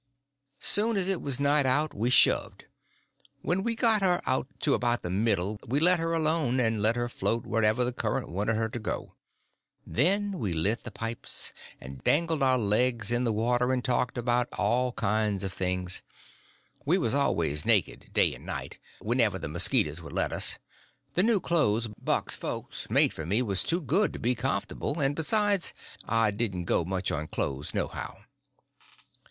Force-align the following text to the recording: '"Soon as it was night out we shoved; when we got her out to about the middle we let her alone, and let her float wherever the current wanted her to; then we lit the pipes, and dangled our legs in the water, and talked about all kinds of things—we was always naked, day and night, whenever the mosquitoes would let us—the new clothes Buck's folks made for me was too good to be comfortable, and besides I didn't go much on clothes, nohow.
'"Soon 0.77 0.97
as 0.97 1.07
it 1.07 1.21
was 1.21 1.39
night 1.39 1.67
out 1.67 1.93
we 1.93 2.09
shoved; 2.09 2.65
when 3.43 3.61
we 3.61 3.75
got 3.75 4.01
her 4.01 4.19
out 4.25 4.47
to 4.59 4.73
about 4.73 5.03
the 5.03 5.11
middle 5.11 5.59
we 5.67 5.79
let 5.79 5.99
her 5.99 6.13
alone, 6.13 6.59
and 6.59 6.81
let 6.81 6.95
her 6.95 7.07
float 7.07 7.45
wherever 7.45 7.85
the 7.85 7.93
current 7.93 8.27
wanted 8.27 8.55
her 8.55 8.67
to; 8.67 9.11
then 9.85 10.31
we 10.39 10.53
lit 10.53 10.81
the 10.81 10.89
pipes, 10.89 11.53
and 11.79 12.03
dangled 12.03 12.41
our 12.41 12.57
legs 12.57 13.11
in 13.11 13.25
the 13.25 13.31
water, 13.31 13.71
and 13.71 13.85
talked 13.85 14.17
about 14.17 14.49
all 14.53 14.91
kinds 14.93 15.43
of 15.43 15.53
things—we 15.53 16.97
was 16.97 17.13
always 17.13 17.63
naked, 17.63 18.09
day 18.11 18.33
and 18.33 18.43
night, 18.43 18.79
whenever 19.01 19.37
the 19.37 19.47
mosquitoes 19.47 20.01
would 20.01 20.13
let 20.13 20.31
us—the 20.31 21.21
new 21.21 21.39
clothes 21.39 21.87
Buck's 21.89 22.33
folks 22.35 22.89
made 22.89 23.13
for 23.13 23.27
me 23.27 23.43
was 23.43 23.61
too 23.63 23.81
good 23.81 24.13
to 24.13 24.19
be 24.19 24.33
comfortable, 24.33 24.99
and 24.99 25.15
besides 25.15 25.75
I 26.05 26.31
didn't 26.31 26.63
go 26.63 26.83
much 26.83 27.11
on 27.11 27.27
clothes, 27.27 27.75
nohow. 27.75 28.17